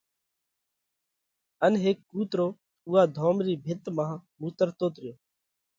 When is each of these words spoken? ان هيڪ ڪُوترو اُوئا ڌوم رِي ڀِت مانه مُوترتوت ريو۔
ان 1.65 1.73
هيڪ 1.83 1.97
ڪُوترو 2.11 2.47
اُوئا 2.87 3.03
ڌوم 3.15 3.35
رِي 3.45 3.53
ڀِت 3.65 3.83
مانه 3.95 4.17
مُوترتوت 4.39 4.93
ريو۔ 5.03 5.15